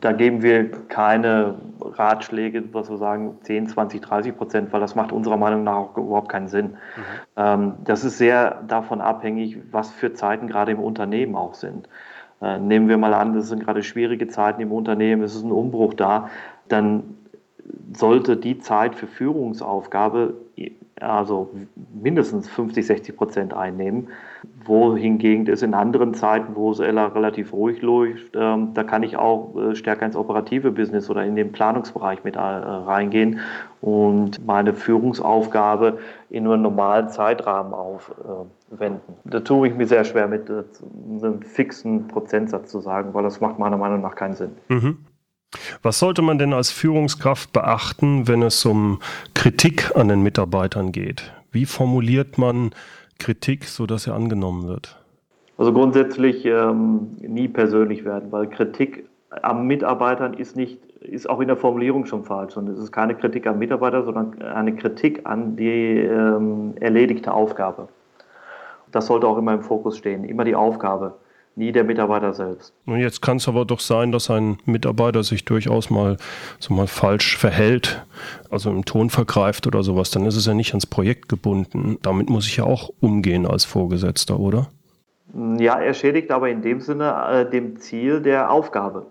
Da 0.00 0.10
geben 0.10 0.42
wir 0.42 0.68
keine 0.88 1.54
Ratschläge, 1.80 2.64
was 2.72 2.90
wir 2.90 2.96
sagen, 2.96 3.38
10, 3.42 3.68
20, 3.68 4.00
30 4.00 4.36
Prozent, 4.36 4.72
weil 4.72 4.80
das 4.80 4.96
macht 4.96 5.12
unserer 5.12 5.36
Meinung 5.36 5.62
nach 5.62 5.76
auch 5.76 5.96
überhaupt 5.96 6.28
keinen 6.28 6.48
Sinn. 6.48 6.70
Mhm. 6.70 7.02
Ähm, 7.36 7.72
das 7.84 8.02
ist 8.02 8.18
sehr 8.18 8.62
davon 8.66 9.00
abhängig, 9.00 9.58
was 9.70 9.92
für 9.92 10.12
Zeiten 10.12 10.48
gerade 10.48 10.72
im 10.72 10.80
Unternehmen 10.80 11.36
auch 11.36 11.54
sind. 11.54 11.88
Äh, 12.40 12.58
nehmen 12.58 12.88
wir 12.88 12.98
mal 12.98 13.14
an, 13.14 13.32
das 13.34 13.48
sind 13.48 13.64
gerade 13.64 13.84
schwierige 13.84 14.26
Zeiten 14.26 14.60
im 14.60 14.72
Unternehmen, 14.72 15.22
es 15.22 15.36
ist 15.36 15.44
ein 15.44 15.52
Umbruch 15.52 15.94
da, 15.94 16.28
dann 16.66 17.16
sollte 17.94 18.36
die 18.36 18.58
Zeit 18.58 18.94
für 18.94 19.06
Führungsaufgabe 19.06 20.34
also 21.02 21.50
mindestens 22.00 22.48
50, 22.48 22.86
60 22.86 23.16
Prozent 23.16 23.54
einnehmen. 23.54 24.08
Wohingegen 24.64 25.46
es 25.48 25.62
in 25.62 25.74
anderen 25.74 26.14
Zeiten, 26.14 26.54
wo 26.54 26.70
es 26.70 26.80
relativ 26.80 27.52
ruhig 27.52 27.82
läuft, 27.82 28.34
ähm, 28.34 28.74
da 28.74 28.84
kann 28.84 29.02
ich 29.02 29.16
auch 29.16 29.56
äh, 29.56 29.74
stärker 29.74 30.06
ins 30.06 30.16
operative 30.16 30.70
Business 30.70 31.10
oder 31.10 31.24
in 31.24 31.34
den 31.34 31.52
Planungsbereich 31.52 32.24
mit 32.24 32.36
äh, 32.36 32.40
reingehen 32.40 33.40
und 33.80 34.44
meine 34.46 34.74
Führungsaufgabe 34.74 35.98
in 36.30 36.46
einem 36.46 36.62
normalen 36.62 37.08
Zeitrahmen 37.08 37.74
aufwenden. 37.74 39.14
Da 39.24 39.40
tue 39.40 39.68
ich 39.68 39.74
mir 39.74 39.86
sehr 39.86 40.04
schwer 40.04 40.28
mit 40.28 40.48
äh, 40.48 40.62
einem 41.20 41.42
fixen 41.42 42.06
Prozentsatz 42.06 42.70
zu 42.70 42.80
sagen, 42.80 43.14
weil 43.14 43.24
das 43.24 43.40
macht 43.40 43.58
meiner 43.58 43.76
Meinung 43.76 44.00
nach 44.00 44.14
keinen 44.14 44.34
Sinn. 44.34 44.52
Mhm. 44.68 44.98
Was 45.82 45.98
sollte 45.98 46.22
man 46.22 46.38
denn 46.38 46.52
als 46.52 46.70
Führungskraft 46.70 47.52
beachten, 47.52 48.28
wenn 48.28 48.42
es 48.42 48.64
um 48.64 49.00
Kritik 49.34 49.94
an 49.96 50.08
den 50.08 50.22
Mitarbeitern 50.22 50.92
geht? 50.92 51.32
Wie 51.50 51.66
formuliert 51.66 52.38
man 52.38 52.70
Kritik, 53.18 53.64
sodass 53.64 54.06
er 54.06 54.14
angenommen 54.14 54.66
wird? 54.66 54.98
Also 55.58 55.72
grundsätzlich 55.72 56.44
ähm, 56.46 57.16
nie 57.20 57.48
persönlich 57.48 58.04
werden, 58.04 58.32
weil 58.32 58.48
Kritik 58.48 59.04
am 59.42 59.66
Mitarbeitern 59.66 60.34
ist 60.34 60.56
nicht, 60.56 60.78
ist 61.00 61.28
auch 61.28 61.40
in 61.40 61.48
der 61.48 61.56
Formulierung 61.56 62.06
schon 62.06 62.24
falsch. 62.24 62.56
Und 62.56 62.68
es 62.68 62.78
ist 62.78 62.92
keine 62.92 63.14
Kritik 63.14 63.46
am 63.46 63.58
Mitarbeiter, 63.58 64.04
sondern 64.04 64.40
eine 64.42 64.74
Kritik 64.74 65.20
an 65.24 65.56
die 65.56 65.98
ähm, 65.98 66.74
erledigte 66.80 67.32
Aufgabe. 67.32 67.88
Das 68.90 69.06
sollte 69.06 69.26
auch 69.26 69.38
immer 69.38 69.54
im 69.54 69.62
Fokus 69.62 69.98
stehen, 69.98 70.24
immer 70.24 70.44
die 70.44 70.54
Aufgabe 70.54 71.14
nie 71.56 71.72
der 71.72 71.84
Mitarbeiter 71.84 72.32
selbst. 72.32 72.72
Und 72.86 72.98
jetzt 72.98 73.22
kann 73.22 73.36
es 73.36 73.48
aber 73.48 73.64
doch 73.64 73.80
sein, 73.80 74.12
dass 74.12 74.30
ein 74.30 74.58
Mitarbeiter 74.64 75.22
sich 75.22 75.44
durchaus 75.44 75.90
mal 75.90 76.16
so 76.58 76.74
mal 76.74 76.86
falsch 76.86 77.36
verhält, 77.36 78.04
also 78.50 78.70
im 78.70 78.84
Ton 78.84 79.10
vergreift 79.10 79.66
oder 79.66 79.82
sowas, 79.82 80.10
dann 80.10 80.26
ist 80.26 80.36
es 80.36 80.46
ja 80.46 80.54
nicht 80.54 80.70
ans 80.72 80.86
Projekt 80.86 81.28
gebunden. 81.28 81.98
Damit 82.02 82.30
muss 82.30 82.46
ich 82.46 82.56
ja 82.56 82.64
auch 82.64 82.90
umgehen 83.00 83.46
als 83.46 83.64
Vorgesetzter, 83.64 84.38
oder? 84.38 84.68
Ja, 85.58 85.78
er 85.78 85.94
schädigt 85.94 86.30
aber 86.30 86.50
in 86.50 86.62
dem 86.62 86.80
Sinne 86.80 87.14
äh, 87.30 87.50
dem 87.50 87.76
Ziel 87.76 88.20
der 88.20 88.50
Aufgabe. 88.50 89.06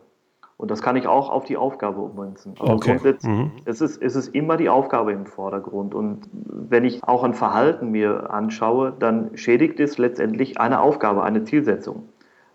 Und 0.61 0.69
das 0.69 0.83
kann 0.83 0.95
ich 0.95 1.07
auch 1.07 1.31
auf 1.31 1.45
die 1.45 1.57
Aufgabe 1.57 2.01
ummünzen. 2.01 2.53
Also 2.59 2.73
okay. 2.73 2.99
Mhm. 3.23 3.49
Es, 3.65 3.81
ist, 3.81 3.99
es 3.99 4.15
ist 4.15 4.27
immer 4.35 4.57
die 4.57 4.69
Aufgabe 4.69 5.11
im 5.11 5.25
Vordergrund. 5.25 5.95
Und 5.95 6.29
wenn 6.31 6.85
ich 6.85 7.03
auch 7.03 7.23
ein 7.23 7.33
Verhalten 7.33 7.89
mir 7.89 8.29
anschaue, 8.29 8.93
dann 8.99 9.35
schädigt 9.35 9.79
es 9.79 9.97
letztendlich 9.97 10.59
eine 10.59 10.81
Aufgabe, 10.81 11.23
eine 11.23 11.45
Zielsetzung. 11.45 12.09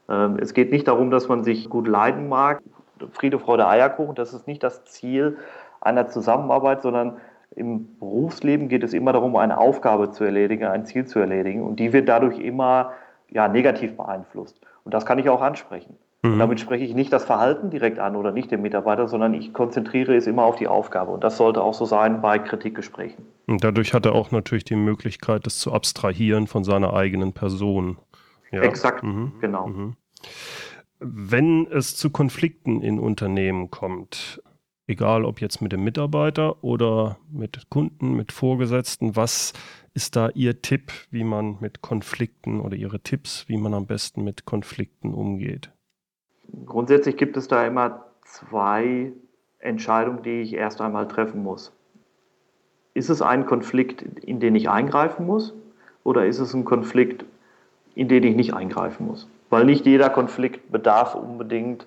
Ähm, 0.09 0.39
es 0.41 0.55
geht 0.55 0.71
nicht 0.71 0.89
darum, 0.89 1.11
dass 1.11 1.29
man 1.29 1.45
sich 1.45 1.69
gut 1.69 1.89
leiden 1.89 2.29
mag. 2.29 2.63
Friede, 3.13 3.39
Freude, 3.39 3.67
Eierkuchen, 3.67 4.15
das 4.15 4.33
ist 4.33 4.47
nicht 4.47 4.63
das 4.63 4.85
Ziel 4.85 5.37
einer 5.81 6.09
Zusammenarbeit, 6.09 6.83
sondern 6.83 7.19
im 7.55 7.99
Berufsleben 7.99 8.69
geht 8.69 8.85
es 8.85 8.93
immer 8.93 9.13
darum, 9.13 9.37
eine 9.37 9.59
Aufgabe 9.59 10.11
zu 10.11 10.25
erledigen, 10.25 10.65
ein 10.65 10.85
Ziel 10.85 11.07
zu 11.07 11.19
erledigen. 11.19 11.63
Und 11.63 11.81
die 11.81 11.93
wird 11.93 12.09
dadurch 12.09 12.39
immer 12.39 12.93
ja, 13.31 13.49
negativ 13.49 13.97
beeinflusst. 13.97 14.61
Und 14.85 14.95
das 14.95 15.07
kann 15.07 15.19
ich 15.19 15.29
auch 15.29 15.41
ansprechen. 15.41 15.97
Mhm. 16.23 16.39
Damit 16.39 16.61
spreche 16.61 16.85
ich 16.85 16.95
nicht 16.95 17.13
das 17.13 17.25
Verhalten 17.25 17.71
direkt 17.71 17.99
an 17.99 18.17
oder 18.17 18.33
nicht 18.33 18.51
den 18.51 18.63
Mitarbeiter, 18.63 19.09
sondern 19.09 19.35
ich 19.35 19.53
konzentriere 19.53 20.15
es 20.15 20.27
immer 20.27 20.45
auf 20.45 20.57
die 20.57 20.69
Aufgabe. 20.69 21.13
Und 21.13 21.25
das 21.25 21.37
sollte 21.37 21.63
auch 21.63 21.75
so 21.75 21.85
sein 21.85 22.21
bei 22.21 22.39
Kritikgesprächen. 22.39 23.25
Und 23.47 23.65
dadurch 23.65 23.95
hat 23.95 24.07
er 24.07 24.15
auch 24.15 24.31
natürlich 24.31 24.65
die 24.65 24.77
Möglichkeit, 24.77 25.47
das 25.47 25.59
zu 25.59 25.73
abstrahieren 25.73 26.47
von 26.47 26.65
seiner 26.65 26.95
eigenen 26.95 27.33
Person. 27.33 27.99
Ja. 28.50 28.62
Exakt, 28.62 29.03
mhm. 29.03 29.33
genau. 29.41 29.69
Mhm. 29.69 29.97
Wenn 30.99 31.67
es 31.67 31.97
zu 31.97 32.11
Konflikten 32.11 32.81
in 32.81 32.99
Unternehmen 32.99 33.71
kommt, 33.71 34.43
egal 34.87 35.25
ob 35.25 35.41
jetzt 35.41 35.61
mit 35.61 35.73
dem 35.73 35.85
Mitarbeiter 35.85 36.62
oder 36.65 37.19
mit 37.31 37.69
Kunden, 37.71 38.15
mit 38.15 38.33
Vorgesetzten, 38.33 39.17
was 39.17 39.53
ist 39.95 40.17
da 40.17 40.29
Ihr 40.31 40.62
Tipp, 40.62 40.93
wie 41.11 41.25
man 41.25 41.59
mit 41.61 41.83
Konflikten 41.83 42.61
oder 42.61 42.76
Ihre 42.76 43.00
Tipps, 43.00 43.49
wie 43.49 43.57
man 43.57 43.75
am 43.75 43.87
besten 43.87 44.25
mit 44.25 44.45
Konflikten 44.45 45.12
umgeht? 45.12 45.73
Grundsätzlich 46.65 47.17
gibt 47.17 47.37
es 47.37 47.49
da 47.49 47.67
immer 47.67 48.05
zwei 48.25 49.12
Entscheidungen, 49.59 50.23
die 50.23 50.43
ich 50.43 50.55
erst 50.55 50.81
einmal 50.81 51.09
treffen 51.09 51.43
muss. 51.43 51.73
Ist 52.95 53.11
es 53.11 53.21
ein 53.21 53.47
Konflikt, 53.47 54.03
in 54.03 54.41
den 54.41 54.55
ich 54.55 54.69
eingreifen 54.69 55.26
muss, 55.26 55.55
oder 56.05 56.26
ist 56.26 56.38
es 56.38 56.55
ein 56.55 56.65
Konflikt, 56.65 57.25
in 57.97 58.07
den 58.07 58.23
ich 58.23 58.37
nicht 58.37 58.55
eingreifen 58.55 59.09
muss. 59.09 59.26
Weil 59.50 59.65
nicht 59.65 59.87
jeder 59.87 60.11
Konflikt 60.11 60.71
bedarf 60.71 61.17
unbedingt 61.17 61.87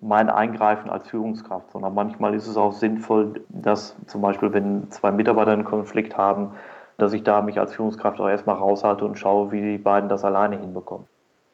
mein 0.00 0.30
Eingreifen 0.30 0.90
als 0.90 1.08
Führungskraft, 1.08 1.72
sondern 1.72 1.94
manchmal 1.94 2.34
ist 2.34 2.46
es 2.46 2.56
auch 2.56 2.72
sinnvoll, 2.72 3.40
dass 3.48 3.96
zum 4.06 4.20
Beispiel, 4.20 4.52
wenn 4.52 4.88
zwei 4.90 5.10
Mitarbeiter 5.10 5.50
einen 5.50 5.64
Konflikt 5.64 6.16
haben, 6.16 6.52
dass 6.98 7.12
ich 7.12 7.24
da 7.24 7.42
mich 7.42 7.58
als 7.58 7.74
Führungskraft 7.74 8.20
auch 8.20 8.28
erstmal 8.28 8.56
raushalte 8.56 9.04
und 9.04 9.18
schaue, 9.18 9.50
wie 9.50 9.60
die 9.60 9.78
beiden 9.78 10.08
das 10.08 10.24
alleine 10.24 10.58
hinbekommen. 10.58 11.06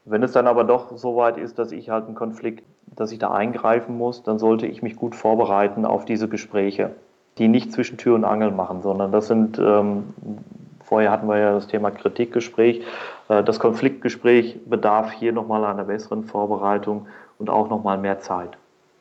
Wenn 0.04 0.22
es 0.22 0.32
dann 0.32 0.46
aber 0.46 0.64
doch 0.64 0.96
so 0.96 1.16
weit 1.16 1.38
ist, 1.38 1.58
dass 1.58 1.72
ich 1.72 1.88
halt 1.88 2.06
einen 2.06 2.14
Konflikt, 2.14 2.64
dass 2.94 3.12
ich 3.12 3.18
da 3.18 3.30
eingreifen 3.30 3.96
muss, 3.96 4.22
dann 4.22 4.38
sollte 4.38 4.66
ich 4.66 4.82
mich 4.82 4.96
gut 4.96 5.14
vorbereiten 5.14 5.86
auf 5.86 6.04
diese 6.04 6.28
Gespräche, 6.28 6.90
die 7.38 7.48
nicht 7.48 7.72
zwischen 7.72 7.96
Tür 7.96 8.14
und 8.14 8.24
Angel 8.24 8.50
machen, 8.50 8.82
sondern 8.82 9.12
das 9.12 9.28
sind 9.28 9.58
ähm, 9.58 10.14
Vorher 10.94 11.10
hatten 11.10 11.26
wir 11.26 11.38
ja 11.38 11.52
das 11.52 11.66
Thema 11.66 11.90
Kritikgespräch. 11.90 12.82
Äh, 13.28 13.42
das 13.42 13.58
Konfliktgespräch 13.58 14.60
bedarf 14.64 15.10
hier 15.10 15.32
nochmal 15.32 15.64
einer 15.64 15.82
besseren 15.82 16.22
Vorbereitung 16.22 17.08
und 17.40 17.50
auch 17.50 17.68
nochmal 17.68 17.98
mehr 17.98 18.20
Zeit, 18.20 18.50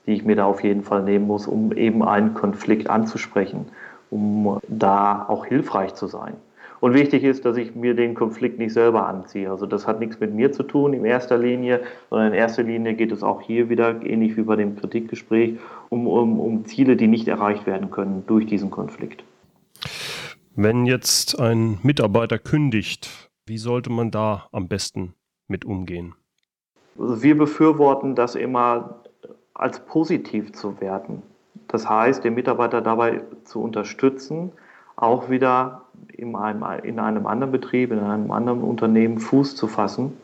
die 0.08 0.14
ich 0.14 0.26
mir 0.26 0.36
da 0.36 0.46
auf 0.46 0.64
jeden 0.64 0.82
Fall 0.82 1.04
nehmen 1.04 1.28
muss, 1.28 1.46
um 1.46 1.72
eben 1.72 2.02
einen 2.02 2.34
Konflikt 2.34 2.90
anzusprechen, 2.90 3.68
um 4.10 4.58
da 4.68 5.24
auch 5.28 5.46
hilfreich 5.46 5.94
zu 5.94 6.08
sein. 6.08 6.34
Und 6.80 6.96
wichtig 6.96 7.24
ist, 7.24 7.46
dass 7.46 7.58
ich 7.58 7.76
mir 7.76 7.94
den 7.94 8.16
Konflikt 8.16 8.58
nicht 8.58 8.74
selber 8.74 9.06
anziehe. 9.06 9.52
Also 9.52 9.68
das 9.68 9.86
hat 9.86 10.00
nichts 10.00 10.20
mit 10.20 10.34
mir 10.34 10.52
zu 10.52 10.64
tun 10.64 10.94
in 10.94 11.06
erster 11.06 11.38
Linie, 11.38 11.82
sondern 12.10 12.30
in 12.30 12.34
erster 12.34 12.64
Linie 12.64 12.96
geht 12.96 13.12
es 13.12 13.22
auch 13.22 13.40
hier 13.40 13.70
wieder, 13.70 14.04
ähnlich 14.04 14.36
wie 14.36 14.42
bei 14.42 14.56
dem 14.56 14.76
Kritikgespräch, 14.78 15.60
um, 15.90 16.08
um, 16.08 16.40
um 16.40 16.66
Ziele, 16.66 16.96
die 16.96 17.08
nicht 17.08 17.28
erreicht 17.28 17.68
werden 17.68 17.92
können 17.92 18.24
durch 18.26 18.48
diesen 18.48 18.72
Konflikt. 18.72 19.24
Wenn 20.56 20.86
jetzt 20.86 21.40
ein 21.40 21.80
Mitarbeiter 21.82 22.38
kündigt, 22.38 23.32
wie 23.48 23.58
sollte 23.58 23.90
man 23.90 24.12
da 24.12 24.48
am 24.52 24.68
besten 24.68 25.16
mit 25.48 25.66
umgehen? 25.66 26.14
Also 27.00 27.24
wir 27.24 27.36
befürworten 27.36 28.14
das 28.14 28.36
immer 28.36 29.02
als 29.56 29.80
positiv 29.80 30.54
zu 30.54 30.80
werten. 30.80 31.24
Das 31.68 31.90
heißt, 31.90 32.24
den 32.24 32.36
Mitarbeiter 32.36 32.82
dabei 32.82 33.24
zu 33.46 33.64
unterstützen, 33.64 34.52
auch 34.96 35.28
wieder 35.28 35.86
in 36.10 36.36
einem, 36.36 36.64
in 36.84 37.00
einem 37.00 37.26
anderen 37.26 37.52
Betrieb, 37.52 37.92
in 37.92 38.00
einem 38.00 38.30
anderen 38.30 38.62
Unternehmen 38.62 39.18
Fuß 39.18 39.56
zu 39.56 39.68
fassen 39.68 40.16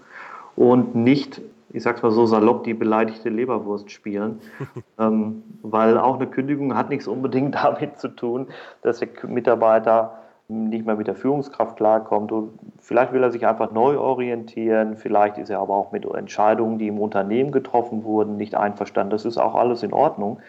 und 0.56 0.94
nicht, 0.94 1.42
ich 1.72 1.84
sag's 1.84 2.02
mal 2.02 2.12
so 2.12 2.26
salopp, 2.26 2.64
die 2.64 2.74
beleidigte 2.74 3.30
Leberwurst 3.30 3.92
spielen, 3.92 4.40
ähm, 5.00 5.44
weil 5.62 5.98
auch 5.98 6.16
eine 6.16 6.28
Kündigung 6.28 6.76
hat 6.76 6.90
nichts 6.90 7.08
unbedingt 7.08 7.56
damit 7.64 7.98
zu 8.00 8.10
tun, 8.10 8.48
dass 8.82 9.00
der 9.00 9.10
Mitarbeiter 9.28 10.20
nicht 10.50 10.86
mehr 10.86 10.96
mit 10.96 11.08
der 11.08 11.16
Führungskraft 11.16 11.78
klarkommt. 11.78 12.32
Und 12.32 12.52
vielleicht 12.80 13.14
will 13.14 13.24
er 13.24 13.32
sich 13.32 13.46
einfach 13.46 13.72
neu 13.72 14.00
orientieren, 14.00 14.98
vielleicht 14.98 15.38
ist 15.38 15.50
er 15.50 15.60
aber 15.60 15.76
auch 15.76 15.92
mit 15.92 16.06
Entscheidungen, 16.06 16.80
die 16.80 16.88
im 16.88 17.00
Unternehmen 17.00 17.52
getroffen 17.52 18.04
wurden, 18.04 18.36
nicht 18.36 18.56
einverstanden. 18.56 19.12
Das 19.12 19.26
ist 19.26 19.38
auch 19.38 19.56
alles 19.56 19.84
in 19.84 19.94
Ordnung. 19.94 20.40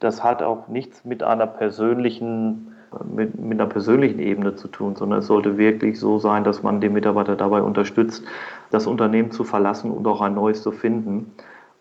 Das 0.00 0.24
hat 0.24 0.42
auch 0.42 0.68
nichts 0.68 1.04
mit 1.04 1.22
einer 1.22 1.46
persönlichen, 1.46 2.74
mit, 3.04 3.38
mit 3.38 3.60
einer 3.60 3.68
persönlichen 3.68 4.18
Ebene 4.20 4.54
zu 4.54 4.68
tun, 4.68 4.96
sondern 4.96 5.18
es 5.18 5.26
sollte 5.26 5.58
wirklich 5.58 6.00
so 6.00 6.18
sein, 6.18 6.44
dass 6.44 6.62
man 6.62 6.80
den 6.80 6.94
Mitarbeiter 6.94 7.36
dabei 7.36 7.60
unterstützt, 7.60 8.24
das 8.72 8.86
Unternehmen 8.86 9.30
zu 9.30 9.44
verlassen 9.44 9.90
und 9.90 10.06
auch 10.06 10.20
ein 10.20 10.34
neues 10.34 10.62
zu 10.62 10.72
finden. 10.72 11.32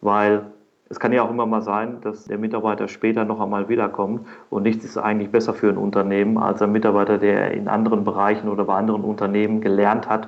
Weil 0.01 0.45
es 0.89 0.99
kann 0.99 1.13
ja 1.13 1.23
auch 1.23 1.29
immer 1.29 1.45
mal 1.45 1.61
sein, 1.61 2.01
dass 2.01 2.25
der 2.25 2.37
Mitarbeiter 2.37 2.89
später 2.89 3.23
noch 3.23 3.39
einmal 3.39 3.69
wiederkommt 3.69 4.27
und 4.49 4.63
nichts 4.63 4.83
ist 4.83 4.97
eigentlich 4.97 5.31
besser 5.31 5.53
für 5.53 5.69
ein 5.69 5.77
Unternehmen 5.77 6.37
als 6.37 6.61
ein 6.61 6.73
Mitarbeiter, 6.73 7.17
der 7.17 7.51
in 7.51 7.69
anderen 7.69 8.03
Bereichen 8.03 8.49
oder 8.49 8.65
bei 8.65 8.75
anderen 8.75 9.03
Unternehmen 9.03 9.61
gelernt 9.61 10.09
hat, 10.09 10.27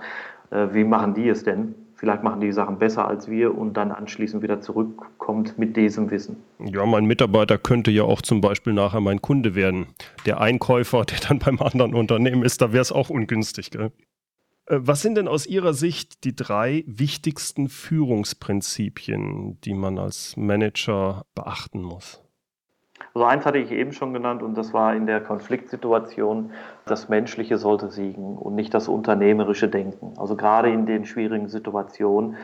äh, 0.51 0.67
wie 0.71 0.85
machen 0.85 1.13
die 1.13 1.27
es 1.27 1.43
denn? 1.43 1.75
Vielleicht 1.95 2.23
machen 2.23 2.41
die 2.41 2.51
Sachen 2.51 2.79
besser 2.79 3.07
als 3.07 3.29
wir 3.29 3.57
und 3.57 3.75
dann 3.75 3.91
anschließend 3.91 4.43
wieder 4.43 4.61
zurückkommt 4.61 5.57
mit 5.57 5.75
diesem 5.75 6.11
Wissen. 6.11 6.37
Ja, 6.59 6.85
mein 6.85 7.05
Mitarbeiter 7.05 7.57
könnte 7.57 7.91
ja 7.91 8.03
auch 8.03 8.21
zum 8.21 8.41
Beispiel 8.41 8.73
nachher 8.73 8.99
mein 8.99 9.21
Kunde 9.21 9.55
werden. 9.55 9.87
Der 10.25 10.39
Einkäufer, 10.39 11.03
der 11.05 11.19
dann 11.27 11.39
beim 11.39 11.59
anderen 11.61 11.93
Unternehmen 11.93 12.43
ist, 12.43 12.61
da 12.61 12.73
wäre 12.73 12.81
es 12.81 12.91
auch 12.91 13.09
ungünstig. 13.09 13.71
Gell? 13.71 13.91
Äh, 14.67 14.79
was 14.81 15.01
sind 15.01 15.15
denn 15.15 15.27
aus 15.27 15.45
Ihrer 15.45 15.73
Sicht 15.73 16.23
die 16.23 16.35
drei 16.35 16.83
wichtigsten 16.87 17.69
Führungsprinzipien, 17.69 19.59
die 19.61 19.73
man 19.73 19.97
als 19.97 20.37
Manager 20.37 21.25
beachten 21.35 21.81
muss? 21.81 22.23
Also 23.13 23.25
eins 23.25 23.45
hatte 23.45 23.59
ich 23.59 23.71
eben 23.71 23.91
schon 23.91 24.13
genannt 24.13 24.41
und 24.41 24.55
das 24.57 24.73
war 24.73 24.95
in 24.95 25.05
der 25.05 25.21
Konfliktsituation, 25.21 26.51
das 26.85 27.09
Menschliche 27.09 27.57
sollte 27.57 27.91
siegen 27.91 28.37
und 28.37 28.55
nicht 28.55 28.73
das 28.73 28.87
unternehmerische 28.87 29.67
Denken. 29.67 30.13
Also 30.17 30.35
gerade 30.35 30.71
in 30.71 30.85
den 30.85 31.05
schwierigen 31.05 31.47
Situationen. 31.47 32.37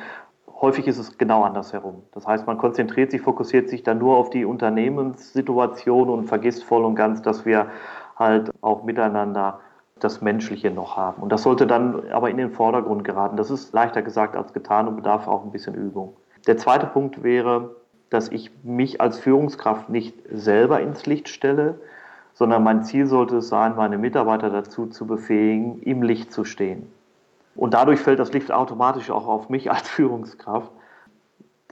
Häufig 0.62 0.88
ist 0.88 0.98
es 0.98 1.18
genau 1.18 1.44
andersherum. 1.44 2.04
Das 2.12 2.28
heißt, 2.28 2.46
man 2.46 2.58
konzentriert 2.58 3.12
sich, 3.12 3.22
fokussiert 3.22 3.70
sich 3.70 3.82
dann 3.82 3.98
nur 3.98 4.18
auf 4.18 4.30
die 4.30 4.44
Unternehmenssituation 4.44 6.10
und 6.10 6.26
vergisst 6.26 6.66
voll 6.66 6.84
und 6.84 6.96
ganz, 6.96 7.22
dass 7.22 7.46
wir 7.46 7.68
halt 8.18 8.52
auch 8.62 8.84
miteinander 8.84 9.62
das 10.00 10.22
Menschliche 10.22 10.72
noch 10.72 10.98
haben. 10.98 11.22
Und 11.22 11.32
das 11.32 11.44
sollte 11.44 11.68
dann 11.68 12.10
aber 12.12 12.30
in 12.30 12.38
den 12.38 12.52
Vordergrund 12.52 13.04
geraten. 13.04 13.38
Das 13.38 13.52
ist 13.52 13.74
leichter 13.74 14.02
gesagt 14.02 14.36
als 14.36 14.54
getan 14.54 14.88
und 14.88 14.96
bedarf 14.96 15.28
auch 15.28 15.44
ein 15.44 15.52
bisschen 15.52 15.76
Übung. 15.76 16.16
Der 16.48 16.58
zweite 16.58 16.88
Punkt 16.88 17.24
wäre, 17.24 17.76
dass 18.10 18.30
ich 18.30 18.52
mich 18.64 19.02
als 19.02 19.20
Führungskraft 19.20 19.90
nicht 19.90 20.16
selber 20.32 20.82
ins 20.82 21.06
Licht 21.06 21.30
stelle, 21.30 21.80
sondern 22.34 22.64
mein 22.64 22.84
Ziel 22.84 23.06
sollte 23.06 23.38
es 23.38 23.50
sein, 23.50 23.76
meine 23.76 23.98
Mitarbeiter 23.98 24.50
dazu 24.50 24.88
zu 24.88 25.06
befähigen, 25.06 25.82
im 25.84 26.02
Licht 26.02 26.32
zu 26.32 26.46
stehen. 26.46 26.92
Und 27.56 27.74
dadurch 27.74 28.00
fällt 28.00 28.20
das 28.20 28.32
Licht 28.32 28.52
automatisch 28.52 29.12
auch 29.12 29.28
auf 29.28 29.50
mich 29.50 29.70
als 29.70 29.88
Führungskraft. 29.90 30.72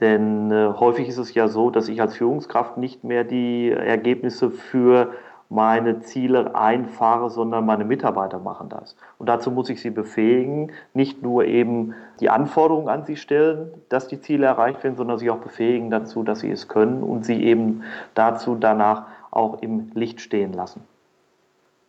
Denn 0.00 0.52
äh, 0.52 0.72
häufig 0.78 1.08
ist 1.08 1.18
es 1.18 1.34
ja 1.34 1.48
so, 1.48 1.70
dass 1.70 1.88
ich 1.88 2.00
als 2.00 2.16
Führungskraft 2.16 2.76
nicht 2.76 3.02
mehr 3.02 3.24
die 3.24 3.70
Ergebnisse 3.70 4.50
für 4.50 5.12
meine 5.50 6.00
Ziele 6.00 6.54
einfahre, 6.54 7.30
sondern 7.30 7.64
meine 7.64 7.84
Mitarbeiter 7.84 8.38
machen 8.38 8.68
das. 8.68 8.96
Und 9.16 9.28
dazu 9.28 9.50
muss 9.50 9.70
ich 9.70 9.80
sie 9.80 9.90
befähigen, 9.90 10.72
nicht 10.92 11.22
nur 11.22 11.44
eben 11.44 11.94
die 12.20 12.28
Anforderungen 12.28 12.88
an 12.88 13.04
sie 13.04 13.16
stellen, 13.16 13.72
dass 13.88 14.08
die 14.08 14.20
Ziele 14.20 14.46
erreicht 14.46 14.84
werden, 14.84 14.96
sondern 14.96 15.18
sie 15.18 15.30
auch 15.30 15.38
befähigen 15.38 15.90
dazu, 15.90 16.22
dass 16.22 16.40
sie 16.40 16.50
es 16.50 16.68
können 16.68 17.02
und 17.02 17.24
sie 17.24 17.42
eben 17.42 17.82
dazu 18.14 18.56
danach 18.56 19.06
auch 19.30 19.62
im 19.62 19.90
Licht 19.94 20.20
stehen 20.20 20.52
lassen. 20.52 20.82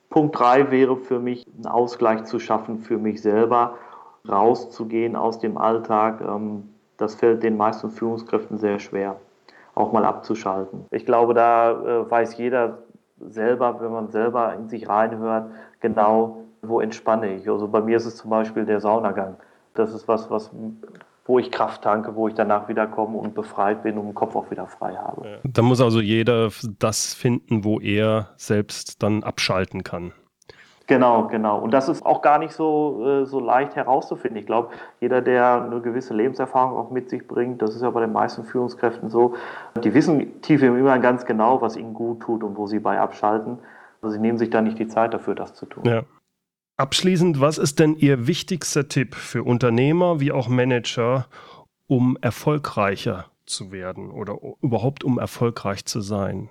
Punkt 0.10 0.39
3 0.39 0.72
wäre 0.72 0.98
für 0.98 1.20
mich, 1.20 1.46
einen 1.56 1.68
Ausgleich 1.68 2.24
zu 2.24 2.39
schaffen 2.39 2.80
für 2.80 2.98
mich 2.98 3.22
selber, 3.22 3.75
rauszugehen 4.28 5.16
aus 5.16 5.39
dem 5.39 5.58
Alltag. 5.58 6.22
Ähm, 6.22 6.70
das 6.98 7.16
fällt 7.16 7.44
den 7.44 7.58
meisten 7.58 7.92
Führungskräften 7.92 8.58
sehr 8.58 8.80
schwer, 8.80 9.18
auch 9.75 9.92
mal 9.92 10.06
abzuschalten. 10.06 10.86
Ich 10.92 11.06
glaube, 11.06 11.34
da 11.34 11.72
äh, 11.72 12.10
weiß 12.10 12.38
jeder 12.38 12.80
selber, 13.30 13.80
wenn 13.82 13.92
man 13.92 14.10
selber 14.10 14.54
in 14.54 14.68
sich 14.68 14.88
reinhört, 14.88 15.52
genau, 15.80 16.44
wo 16.62 16.80
entspanne 16.82 17.36
ich. 17.36 17.50
Also 17.50 17.68
bei 17.68 17.82
mir 17.82 17.98
ist 17.98 18.06
es 18.06 18.18
zum 18.18 18.30
Beispiel 18.30 18.66
der 18.66 18.80
Saunagang. 18.80 19.38
Das 19.74 19.94
ist 19.94 20.08
was, 20.08 20.30
was 20.30 20.52
wo 21.30 21.38
ich 21.38 21.52
Kraft 21.52 21.84
tanke, 21.84 22.16
wo 22.16 22.28
ich 22.28 22.34
danach 22.34 22.68
wieder 22.70 22.88
komme 22.88 23.18
und 23.20 23.36
befreit 23.36 23.84
bin 23.84 24.00
und 24.00 24.08
den 24.08 24.16
Kopf 24.16 24.36
auch 24.36 24.50
wieder 24.50 24.66
frei 24.66 24.96
habe. 24.96 25.40
Da 25.44 25.62
muss 25.62 25.80
also 25.80 26.02
jeder 26.02 26.50
das 26.80 27.14
finden, 27.14 27.64
wo 27.64 27.80
er 27.80 28.30
selbst 28.36 29.04
dann 29.04 29.24
abschalten 29.24 29.84
kann. 29.84 30.12
Genau, 30.89 31.27
genau. 31.27 31.60
Und 31.60 31.69
das 31.69 31.88
ist 31.88 32.03
auch 32.03 32.24
gar 32.24 32.39
nicht 32.39 32.51
so, 32.51 33.05
äh, 33.05 33.25
so 33.27 33.39
leicht 33.39 33.75
herauszufinden. 33.75 34.39
Ich 34.39 34.48
glaube, 34.48 34.69
jeder, 35.00 35.22
der 35.22 35.63
eine 35.63 35.81
gewisse 35.81 36.15
Lebenserfahrung 36.15 36.75
auch 36.79 36.89
mit 36.89 37.12
sich 37.12 37.27
bringt, 37.27 37.62
das 37.62 37.75
ist 37.75 37.84
ja 37.84 37.91
bei 37.91 38.01
den 38.01 38.12
meisten 38.12 38.43
Führungskräften 38.43 39.08
so, 39.12 39.36
die 39.84 39.93
wissen 39.93 40.41
tief 40.41 40.63
im 40.63 40.75
Inneren 40.75 41.03
ganz 41.03 41.27
genau, 41.27 41.62
was 41.62 41.77
ihnen 41.77 41.93
gut 41.93 42.22
tut 42.22 42.43
und 42.43 42.58
wo 42.58 42.65
sie 42.65 42.79
bei 42.79 43.00
abschalten. 43.00 43.60
Also 44.01 44.15
sie 44.15 44.19
nehmen 44.19 44.39
sich 44.39 44.50
da 44.50 44.63
nicht 44.63 44.79
die 44.79 44.88
Zeit 44.88 45.13
dafür, 45.13 45.36
das 45.36 45.53
zu 45.53 45.67
tun. 45.67 45.84
Ja. 45.86 46.01
Abschließend, 46.77 47.39
was 47.39 47.60
ist 47.60 47.77
denn 47.77 47.93
Ihr 47.93 48.25
wichtigster 48.25 48.88
Tipp 48.88 49.13
für 49.13 49.43
Unternehmer 49.43 50.19
wie 50.19 50.31
auch 50.31 50.48
Manager, 50.48 51.27
um 51.86 52.17
erfolgreicher 52.19 53.25
zu 53.46 53.72
werden 53.72 54.10
oder 54.10 54.39
überhaupt 54.63 55.03
um 55.03 55.19
erfolgreich 55.19 55.86
zu 55.86 56.01
sein? 56.01 56.50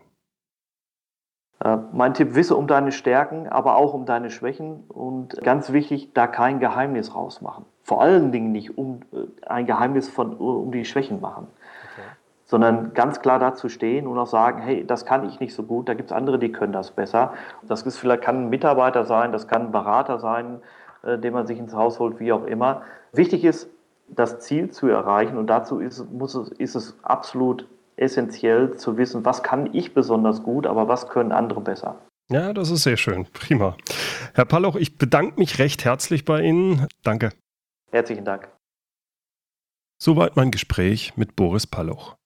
Äh, 1.64 1.78
mein 1.92 2.14
Tipp, 2.14 2.34
wisse 2.34 2.56
um 2.56 2.66
deine 2.66 2.92
Stärken, 2.92 3.48
aber 3.48 3.76
auch 3.76 3.92
um 3.94 4.06
deine 4.06 4.30
Schwächen 4.30 4.84
und 4.88 5.42
ganz 5.42 5.72
wichtig, 5.72 6.12
da 6.14 6.26
kein 6.26 6.60
Geheimnis 6.60 7.14
rausmachen. 7.14 7.64
Vor 7.82 8.00
allen 8.00 8.30
Dingen 8.30 8.52
nicht 8.52 8.78
um 8.78 9.00
äh, 9.12 9.46
ein 9.46 9.66
Geheimnis 9.66 10.08
von 10.08 10.34
um 10.34 10.70
die 10.70 10.84
Schwächen 10.84 11.20
machen, 11.20 11.48
okay. 11.92 12.06
sondern 12.44 12.94
ganz 12.94 13.20
klar 13.20 13.40
dazu 13.40 13.68
stehen 13.68 14.06
und 14.06 14.18
auch 14.18 14.26
sagen, 14.26 14.62
hey, 14.62 14.86
das 14.86 15.04
kann 15.04 15.28
ich 15.28 15.40
nicht 15.40 15.52
so 15.52 15.64
gut, 15.64 15.88
da 15.88 15.94
gibt 15.94 16.10
es 16.10 16.16
andere, 16.16 16.38
die 16.38 16.52
können 16.52 16.72
das 16.72 16.92
besser. 16.92 17.32
Das 17.62 17.82
ist 17.82 17.98
vielleicht 17.98 18.22
kann 18.22 18.44
ein 18.44 18.50
Mitarbeiter 18.50 19.04
sein, 19.04 19.32
das 19.32 19.48
kann 19.48 19.66
ein 19.66 19.72
Berater 19.72 20.20
sein, 20.20 20.60
äh, 21.02 21.18
den 21.18 21.32
man 21.32 21.48
sich 21.48 21.58
ins 21.58 21.74
Haus 21.74 21.98
holt, 21.98 22.20
wie 22.20 22.32
auch 22.32 22.44
immer. 22.44 22.82
Wichtig 23.12 23.44
ist, 23.44 23.68
das 24.06 24.38
Ziel 24.38 24.70
zu 24.70 24.86
erreichen 24.86 25.36
und 25.36 25.48
dazu 25.48 25.80
ist, 25.80 26.10
muss 26.12 26.34
es, 26.34 26.50
ist 26.50 26.76
es 26.76 26.96
absolut 27.02 27.66
essentiell 27.98 28.76
zu 28.76 28.96
wissen, 28.96 29.24
was 29.24 29.42
kann 29.42 29.74
ich 29.74 29.94
besonders 29.94 30.42
gut, 30.42 30.66
aber 30.66 30.88
was 30.88 31.08
können 31.08 31.32
andere 31.32 31.60
besser. 31.60 32.00
Ja, 32.30 32.52
das 32.52 32.70
ist 32.70 32.82
sehr 32.82 32.96
schön. 32.96 33.26
Prima. 33.32 33.76
Herr 34.34 34.44
Palloch, 34.44 34.76
ich 34.76 34.98
bedanke 34.98 35.38
mich 35.38 35.58
recht 35.58 35.84
herzlich 35.84 36.24
bei 36.24 36.42
Ihnen. 36.42 36.86
Danke. 37.02 37.30
Herzlichen 37.90 38.24
Dank. 38.24 38.50
Soweit 40.00 40.36
mein 40.36 40.50
Gespräch 40.50 41.16
mit 41.16 41.36
Boris 41.36 41.66
Palloch. 41.66 42.16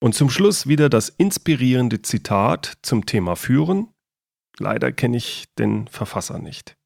Und 0.00 0.14
zum 0.14 0.30
Schluss 0.30 0.68
wieder 0.68 0.88
das 0.88 1.08
inspirierende 1.08 2.00
Zitat 2.02 2.74
zum 2.82 3.06
Thema 3.06 3.34
Führen. 3.34 3.88
Leider 4.58 4.92
kenne 4.92 5.16
ich 5.16 5.46
den 5.58 5.88
Verfasser 5.88 6.38
nicht. 6.38 6.76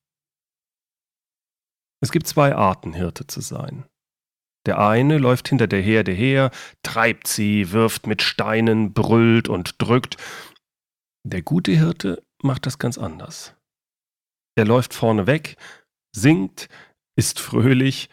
Es 2.00 2.12
gibt 2.12 2.26
zwei 2.26 2.54
Arten, 2.54 2.92
Hirte 2.92 3.26
zu 3.26 3.40
sein. 3.40 3.84
Der 4.66 4.78
eine 4.78 5.18
läuft 5.18 5.48
hinter 5.48 5.66
der 5.66 5.80
Herde 5.80 6.12
her, 6.12 6.50
treibt 6.82 7.26
sie, 7.26 7.72
wirft 7.72 8.06
mit 8.06 8.22
Steinen, 8.22 8.92
brüllt 8.92 9.48
und 9.48 9.80
drückt. 9.80 10.16
Der 11.24 11.42
gute 11.42 11.72
Hirte 11.72 12.22
macht 12.42 12.66
das 12.66 12.78
ganz 12.78 12.98
anders. 12.98 13.54
Er 14.56 14.64
läuft 14.64 14.94
vorne 14.94 15.26
weg, 15.26 15.56
singt, 16.14 16.68
ist 17.16 17.40
fröhlich 17.40 18.10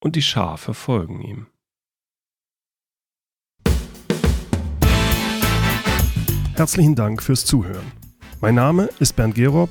und 0.00 0.16
die 0.16 0.22
Schafe 0.22 0.74
folgen 0.74 1.20
ihm. 1.22 1.46
Herzlichen 6.54 6.94
Dank 6.94 7.22
fürs 7.22 7.44
Zuhören. 7.44 7.90
Mein 8.40 8.54
Name 8.54 8.88
ist 8.98 9.16
Bernd 9.16 9.34
Gerob 9.34 9.70